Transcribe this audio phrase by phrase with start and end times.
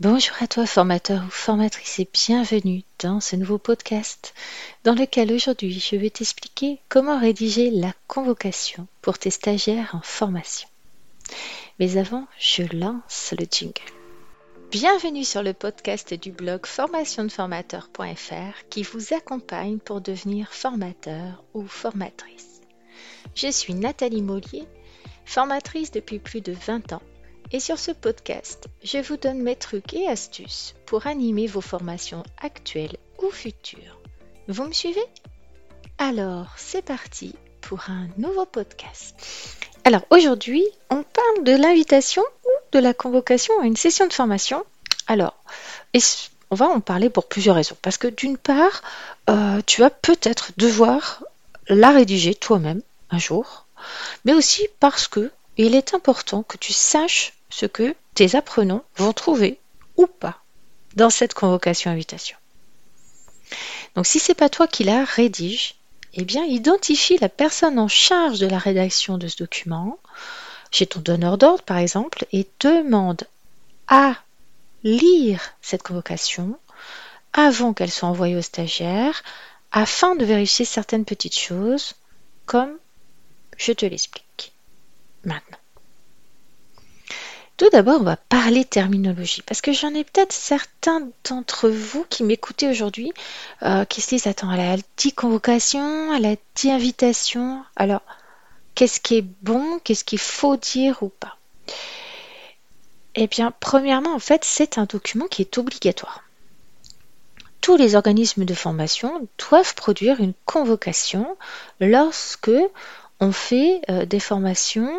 [0.00, 4.34] Bonjour à toi formateur ou formatrice et bienvenue dans ce nouveau podcast
[4.84, 10.66] dans lequel aujourd'hui je vais t'expliquer comment rédiger la convocation pour tes stagiaires en formation.
[11.78, 13.92] Mais avant, je lance le jingle.
[14.70, 22.62] Bienvenue sur le podcast du blog formationdeformateur.fr qui vous accompagne pour devenir formateur ou formatrice.
[23.34, 24.66] Je suis Nathalie Mollier,
[25.26, 27.02] formatrice depuis plus de 20 ans
[27.52, 32.22] et sur ce podcast, je vous donne mes trucs et astuces pour animer vos formations
[32.40, 34.00] actuelles ou futures.
[34.48, 35.04] Vous me suivez?
[35.98, 39.14] Alors, c'est parti pour un nouveau podcast.
[39.84, 44.64] Alors aujourd'hui, on parle de l'invitation ou de la convocation à une session de formation.
[45.06, 45.34] Alors,
[46.50, 47.76] on va en parler pour plusieurs raisons.
[47.82, 48.82] Parce que d'une part,
[49.28, 51.24] euh, tu vas peut-être devoir
[51.68, 53.66] la rédiger toi-même un jour,
[54.24, 59.12] mais aussi parce que il est important que tu saches ce que tes apprenants vont
[59.12, 59.60] trouver
[59.96, 60.42] ou pas
[60.96, 62.36] dans cette convocation invitation.
[63.94, 65.74] Donc si c'est pas toi qui la rédige,
[66.14, 69.98] eh bien identifie la personne en charge de la rédaction de ce document
[70.70, 73.24] chez ton donneur d'ordre par exemple et demande
[73.86, 74.16] à
[74.82, 76.58] lire cette convocation
[77.34, 79.22] avant qu'elle soit envoyée au stagiaire
[79.72, 81.94] afin de vérifier certaines petites choses
[82.46, 82.78] comme
[83.58, 84.52] je te l'explique
[85.24, 85.61] maintenant.
[87.62, 92.24] Tout d'abord, on va parler terminologie, parce que j'en ai peut-être certains d'entre vous qui
[92.24, 93.12] m'écoutez aujourd'hui,
[93.62, 98.02] euh, qui se disent, attends, elle a convocation, elle a dit invitation, alors
[98.74, 101.36] qu'est-ce qui est bon, qu'est-ce qu'il faut dire ou pas?
[103.14, 106.24] Eh bien, premièrement, en fait, c'est un document qui est obligatoire.
[107.60, 111.36] Tous les organismes de formation doivent produire une convocation
[111.78, 112.50] lorsque
[113.22, 114.92] on fait euh, des formations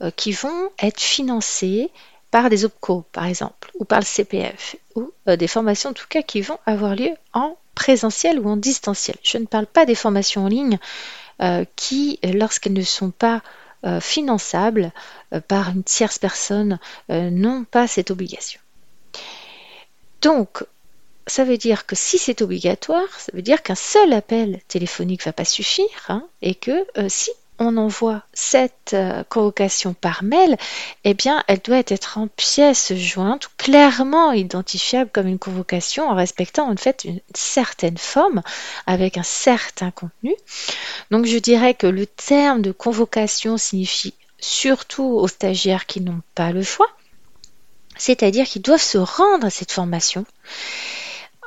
[0.00, 1.90] euh, qui vont être financées
[2.30, 6.06] par des OPCO, par exemple, ou par le CPF, ou euh, des formations en tout
[6.08, 9.16] cas qui vont avoir lieu en présentiel ou en distanciel.
[9.24, 10.78] Je ne parle pas des formations en ligne
[11.74, 13.42] qui, lorsqu'elles ne sont pas
[14.00, 14.92] finançables
[15.48, 18.60] par une tierce personne, n'ont pas cette obligation.
[20.22, 20.62] Donc,
[21.26, 25.24] ça veut dire que si c'est obligatoire, ça veut dire qu'un seul appel téléphonique ne
[25.24, 30.56] va pas suffire hein, et que si on envoie cette euh, convocation par mail,
[31.04, 36.70] eh bien, elle doit être en pièces jointes, clairement identifiable comme une convocation en respectant
[36.70, 38.42] en fait une certaine forme
[38.86, 40.34] avec un certain contenu.
[41.10, 46.50] Donc, je dirais que le terme de convocation signifie surtout aux stagiaires qui n'ont pas
[46.50, 46.88] le choix,
[47.96, 50.26] c'est-à-dire qu'ils doivent se rendre à cette formation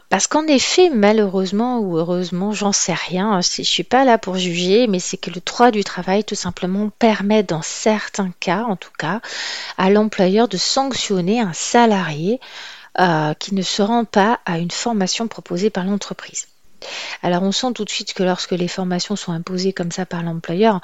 [0.10, 4.38] parce qu'en effet, malheureusement ou heureusement, j'en sais rien, hein, je suis pas là pour
[4.38, 8.78] juger, mais c'est que le droit du travail tout simplement permet dans certains cas, en
[8.78, 9.20] tout cas,
[9.78, 12.40] à l'employeur de sanctionner un salarié
[13.00, 16.48] euh, qui ne se rend pas à une formation proposée par l'entreprise.
[17.22, 20.24] Alors on sent tout de suite que lorsque les formations sont imposées comme ça par
[20.24, 20.80] l'employeur,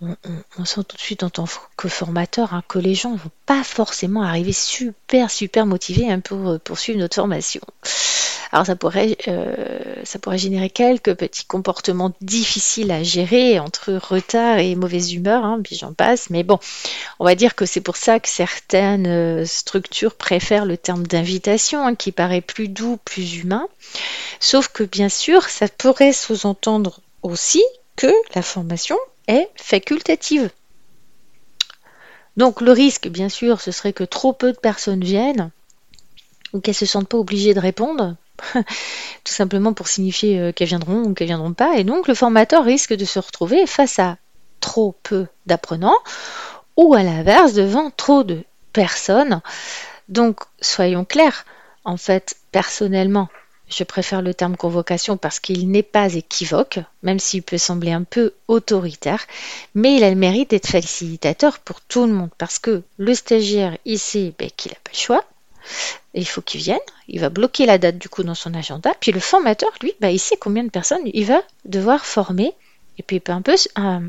[0.00, 1.46] on, sent tout de suite en tant
[1.76, 6.20] que formateur hein, que les gens ne vont pas forcément arriver super super motivés hein,
[6.20, 7.60] pour euh, poursuivre notre formation.
[8.50, 14.58] Alors ça pourrait, euh, ça pourrait générer quelques petits comportements difficiles à gérer entre retard
[14.58, 16.30] et mauvaise humeur, hein, puis j'en passe.
[16.30, 16.58] Mais bon,
[17.18, 21.86] on va dire que c'est pour ça que certaines euh, structures préfèrent le terme d'invitation,
[21.86, 23.68] hein, qui paraît plus doux, plus humain.
[24.40, 27.64] Sauf que bien sûr, ça pourrait sous-entendre aussi
[27.96, 30.50] que la formation est facultative.
[32.38, 35.50] Donc le risque, bien sûr, ce serait que trop peu de personnes viennent
[36.52, 38.16] ou qu'elles se sentent pas obligées de répondre,
[38.54, 41.76] tout simplement pour signifier euh, qu'elles viendront ou qu'elles viendront pas.
[41.76, 44.16] Et donc le formateur risque de se retrouver face à
[44.60, 45.98] trop peu d'apprenants
[46.76, 49.40] ou à l'inverse devant trop de personnes.
[50.08, 51.44] Donc soyons clairs,
[51.84, 53.28] en fait, personnellement,
[53.68, 58.04] je préfère le terme convocation parce qu'il n'est pas équivoque, même s'il peut sembler un
[58.04, 59.26] peu autoritaire,
[59.74, 63.76] mais il a le mérite d'être facilitateur pour tout le monde parce que le stagiaire,
[63.84, 65.24] il sait ben, qu'il n'a pas le choix,
[66.14, 66.78] il faut qu'il vienne,
[67.08, 70.08] il va bloquer la date du coup dans son agenda, puis le formateur, lui, ben,
[70.08, 72.52] il sait combien de personnes il va devoir former,
[72.98, 73.54] et puis il peut un peu...
[73.78, 74.00] Euh,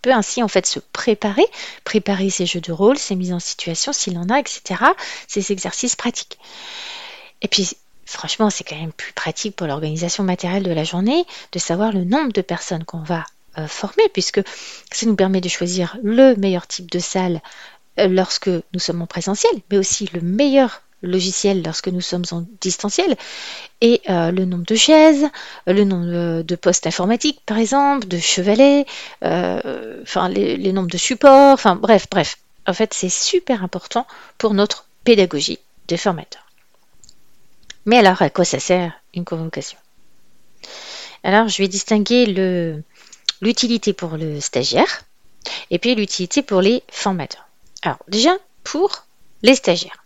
[0.00, 1.44] peut ainsi en fait se préparer,
[1.84, 4.80] préparer ses jeux de rôle, ses mises en situation s'il en a, etc.,
[5.26, 6.38] ses exercices pratiques.
[7.42, 7.70] Et puis
[8.04, 12.04] franchement, c'est quand même plus pratique pour l'organisation matérielle de la journée de savoir le
[12.04, 13.24] nombre de personnes qu'on va
[13.58, 14.40] euh, former, puisque
[14.92, 17.42] ça nous permet de choisir le meilleur type de salle
[17.98, 22.44] euh, lorsque nous sommes en présentiel, mais aussi le meilleur logiciel lorsque nous sommes en
[22.60, 23.16] distanciel,
[23.80, 25.26] et euh, le nombre de chaises,
[25.66, 28.86] le nombre de postes informatiques par exemple, de chevalets,
[29.22, 32.38] enfin les, les nombres de supports, enfin bref, bref.
[32.66, 34.06] En fait, c'est super important
[34.36, 35.58] pour notre pédagogie
[35.88, 36.42] de formateur.
[37.86, 39.78] Mais alors, à quoi ça sert une convocation?
[41.24, 42.26] Alors, je vais distinguer
[43.40, 45.04] l'utilité pour le stagiaire
[45.70, 47.48] et puis l'utilité pour les formateurs.
[47.82, 49.06] Alors, déjà, pour
[49.42, 50.04] les stagiaires.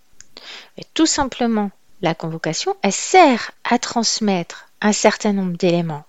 [0.95, 1.71] Tout simplement,
[2.01, 6.05] la convocation, elle sert à transmettre un certain nombre d'éléments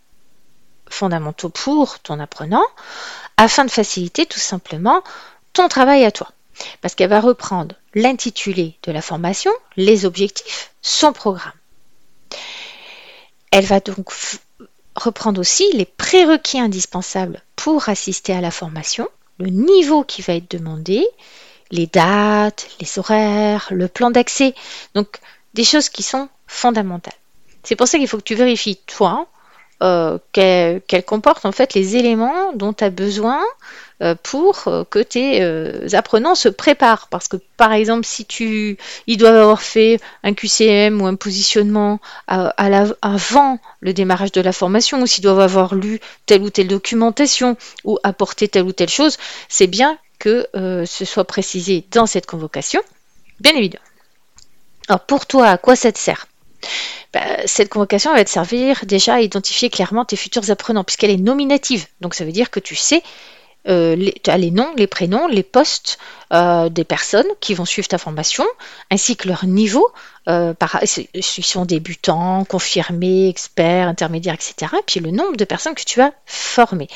[0.90, 2.66] fondamentaux pour ton apprenant
[3.38, 5.04] afin de faciliter tout simplement
[5.54, 6.30] ton travail à toi.
[6.82, 11.54] Parce qu'elle va reprendre l'intitulé de la formation, les objectifs, son programme.
[13.52, 14.12] Elle va donc
[14.96, 19.08] reprendre aussi les prérequis indispensables pour assister à la formation,
[19.40, 21.08] le niveau qui va être demandé,
[21.72, 24.54] les dates, les horaires, le plan d'accès.
[24.96, 25.20] Donc
[25.54, 27.14] des choses qui sont fondamentales.
[27.64, 29.28] C'est pour ça qu'il faut que tu vérifies, toi,
[29.84, 33.42] euh, qu'elle comporte en fait les éléments dont tu as besoin
[34.02, 37.08] euh, pour euh, que tes apprenants se préparent.
[37.10, 38.78] Parce que par exemple, si tu,
[39.08, 45.02] ils doivent avoir fait un QCM ou un positionnement avant le démarrage de la formation,
[45.02, 49.18] ou s'ils doivent avoir lu telle ou telle documentation ou apporté telle ou telle chose,
[49.50, 50.48] c'est bien que
[50.86, 52.82] ce soit précisé dans cette convocation,
[53.42, 53.84] bien évidemment.
[54.88, 56.28] Alors pour toi, à quoi ça te sert?
[57.12, 61.18] Bah, cette convocation va te servir déjà à identifier clairement tes futurs apprenants, puisqu'elle est
[61.18, 61.88] nominative.
[62.00, 63.04] Donc ça veut dire que tu sais
[63.68, 65.98] euh, les noms, les prénoms, les postes
[66.34, 68.46] euh, des personnes qui vont suivre ta formation,
[68.92, 69.90] ainsi que leur niveau.
[70.30, 70.80] Euh, par,
[71.20, 74.72] sont débutants, confirmés, experts, intermédiaires, etc.
[74.80, 76.88] Et puis le nombre de personnes que tu vas former.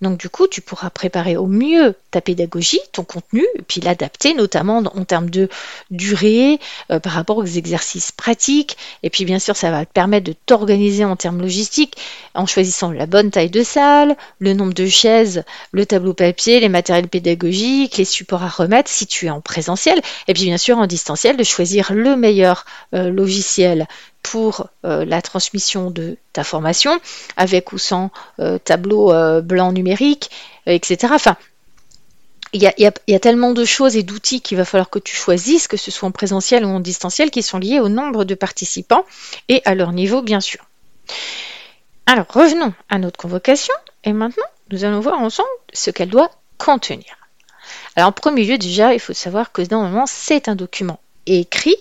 [0.00, 4.78] Donc du coup, tu pourras préparer au mieux ta pédagogie, ton contenu, puis l'adapter notamment
[4.78, 5.48] en termes de
[5.92, 6.58] durée,
[6.90, 8.76] euh, par rapport aux exercices pratiques.
[9.04, 11.96] Et puis bien sûr, ça va te permettre de t'organiser en termes logistiques
[12.34, 16.68] en choisissant la bonne taille de salle, le nombre de chaises, le tableau papier, les
[16.68, 20.00] matériels pédagogiques, les supports à remettre si tu es en présentiel.
[20.26, 22.64] Et puis bien sûr, en distanciel, de choisir le meilleur
[22.94, 23.86] euh, logiciel
[24.22, 27.00] pour euh, la transmission de ta formation,
[27.36, 30.30] avec ou sans euh, tableau blanc numérique,
[30.66, 31.12] etc.
[31.14, 31.36] Enfin,
[32.52, 35.78] il y, a, tellement de choses et d'outils qu'il va falloir que tu choisisses, que
[35.78, 39.06] ce soit en présentiel ou en distanciel, qui sont liés au nombre de participants
[39.48, 40.60] et à leur niveau, bien sûr.
[42.04, 47.16] Alors, revenons à notre convocation et maintenant, nous allons voir ensemble ce qu'elle doit contenir.
[47.96, 51.76] Alors, en premier lieu, déjà, il faut savoir que normalement, c'est un document écrit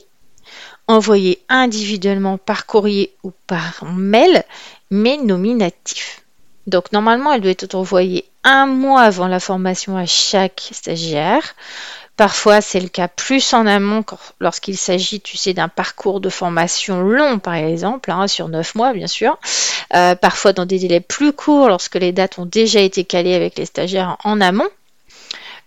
[0.91, 4.43] envoyé individuellement par courrier ou par mail,
[4.89, 6.23] mais nominatif.
[6.67, 11.55] Donc normalement, elle doit être envoyée un mois avant la formation à chaque stagiaire.
[12.17, 14.03] Parfois, c'est le cas plus en amont
[14.39, 18.93] lorsqu'il s'agit, tu sais, d'un parcours de formation long, par exemple, hein, sur neuf mois,
[18.93, 19.39] bien sûr.
[19.95, 23.57] Euh, parfois dans des délais plus courts, lorsque les dates ont déjà été calées avec
[23.57, 24.69] les stagiaires en amont.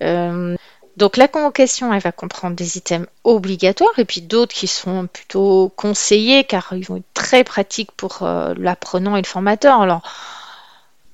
[0.03, 0.57] Euh,
[0.97, 5.73] donc la convocation, elle va comprendre des items obligatoires et puis d'autres qui sont plutôt
[5.77, 9.81] conseillés car ils vont être très pratiques pour euh, l'apprenant et le formateur.
[9.81, 10.03] Alors,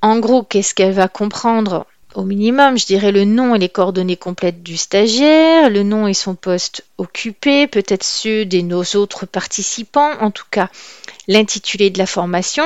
[0.02, 1.86] en gros, qu'est-ce qu'elle va comprendre?
[2.14, 6.14] Au minimum, je dirais le nom et les coordonnées complètes du stagiaire, le nom et
[6.14, 10.68] son poste occupé, peut-être ceux des nos autres participants, en tout cas
[11.28, 12.64] l'intitulé de la formation,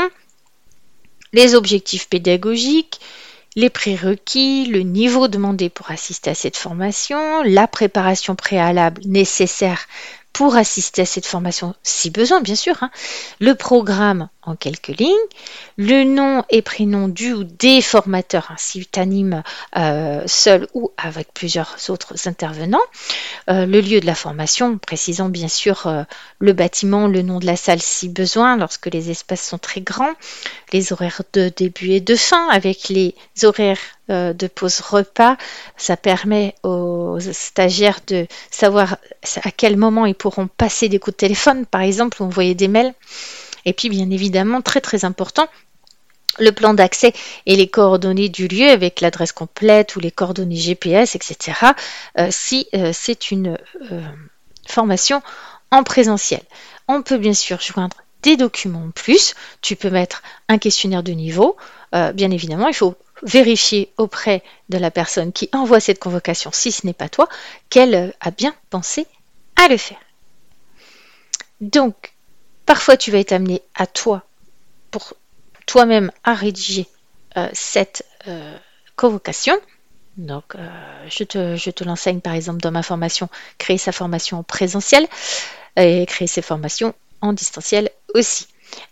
[1.35, 3.01] les objectifs pédagogiques,
[3.57, 9.87] les prérequis, le niveau demandé pour assister à cette formation, la préparation préalable nécessaire
[10.33, 12.91] pour assister à cette formation si besoin, bien sûr, hein.
[13.39, 15.15] le programme en quelques lignes,
[15.77, 19.43] le nom et prénom du ou des formateurs, ainsi si tu animes
[19.77, 22.79] euh, seul ou avec plusieurs autres intervenants,
[23.51, 26.03] euh, le lieu de la formation, précisant bien sûr euh,
[26.39, 30.15] le bâtiment, le nom de la salle si besoin, lorsque les espaces sont très grands,
[30.73, 35.39] les horaires de début et de fin, avec les horaires de pause repas.
[35.79, 38.99] Ça permet aux stagiaires de savoir
[39.43, 42.69] à quel moment ils pourront passer des coups de téléphone, par exemple, ou envoyer des
[42.69, 42.93] mails.
[43.65, 45.49] Et puis, bien évidemment, très très important,
[46.39, 47.13] le plan d'accès
[47.47, 51.59] et les coordonnées du lieu avec l'adresse complète ou les coordonnées GPS, etc.
[52.19, 53.59] Euh, si euh, c'est une
[53.91, 54.03] euh,
[54.69, 55.23] formation
[55.71, 56.43] en présentiel.
[56.89, 59.35] On peut bien sûr joindre des documents en plus.
[59.61, 61.57] Tu peux mettre un questionnaire de niveau.
[61.93, 66.87] bien évidemment, il faut vérifier auprès de la personne qui envoie cette convocation, si ce
[66.87, 67.29] n'est pas toi,
[67.71, 69.07] qu'elle a bien pensé
[69.57, 70.01] à le faire.
[71.61, 72.14] Donc,
[72.67, 74.23] parfois tu vas être amené à toi
[74.91, 75.15] pour
[75.67, 76.87] toi-même à rédiger
[77.37, 78.57] euh, cette euh,
[78.97, 79.59] convocation.
[80.17, 83.29] Donc, euh, je te, l'enseigne par exemple dans ma formation,
[83.59, 85.09] créer sa formation en présentiel
[85.77, 88.47] et créer ses formations en distanciel aussi.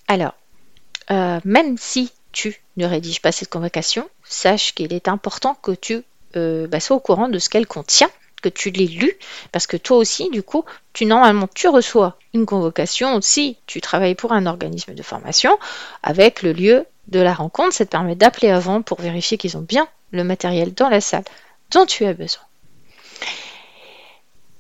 [0.09, 0.35] Alors,
[1.45, 6.03] même si tu ne rédiges pas cette convocation, sache qu'il est important que tu
[6.35, 8.11] bah, sois au courant de ce qu'elle contient
[8.43, 9.13] que tu l'aies lu,
[9.53, 14.15] parce que toi aussi, du coup, tu normalement tu reçois une convocation si tu travailles
[14.15, 15.57] pour un organisme de formation
[16.03, 17.75] avec le lieu de la rencontre.
[17.75, 21.25] Ça te permet d'appeler avant pour vérifier qu'ils ont bien le matériel dans la salle
[21.71, 22.43] dont tu as besoin.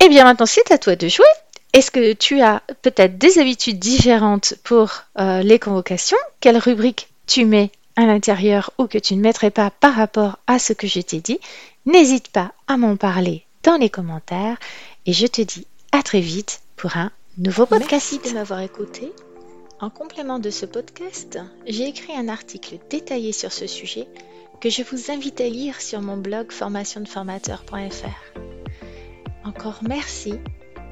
[0.01, 1.25] Et eh bien maintenant, c'est à toi de jouer.
[1.73, 6.19] Est-ce que tu as peut-être des habitudes différentes pour euh, les convocations?
[6.41, 10.59] Quelle rubrique tu mets à l'intérieur ou que tu ne mettrais pas par rapport à
[10.59, 11.39] ce que je t'ai dit?
[11.87, 14.59] N'hésite pas à m'en parler dans les commentaires
[15.07, 18.12] et je te dis à très vite pour un nouveau podcast.
[18.12, 19.12] Merci de m'avoir écouté.
[19.81, 24.07] En complément de ce podcast, j'ai écrit un article détaillé sur ce sujet
[24.61, 28.38] que je vous invite à lire sur mon blog formationdeformateur.fr.
[29.45, 30.35] Encore merci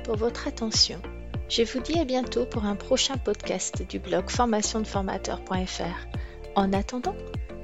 [0.05, 1.00] pour votre attention.
[1.49, 6.21] Je vous dis à bientôt pour un prochain podcast du blog formationdeformateur.fr.
[6.57, 7.14] En attendant,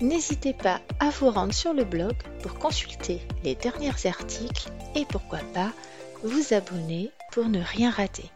[0.00, 5.40] n'hésitez pas à vous rendre sur le blog pour consulter les derniers articles et pourquoi
[5.54, 5.72] pas
[6.22, 8.30] vous abonner pour ne rien rater.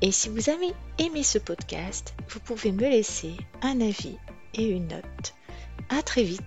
[0.00, 4.16] Et si vous avez aimé ce podcast, vous pouvez me laisser un avis
[4.54, 5.34] et une note.
[5.90, 6.42] À très vite